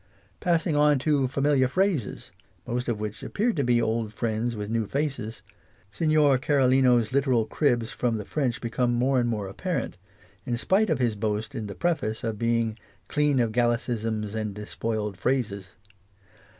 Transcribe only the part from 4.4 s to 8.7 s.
with new faces, Senhor Carolino's literal cribs from the French